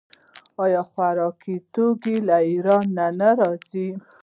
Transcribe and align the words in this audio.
آیا 0.63 0.81
خوراکي 0.89 1.55
توکي 1.73 2.15
له 2.27 2.37
ایران 2.49 2.85
نه 3.19 3.29
راځي؟ 3.39 3.87